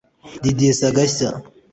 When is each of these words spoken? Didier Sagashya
Didier 0.41 0.73
Sagashya 0.79 1.29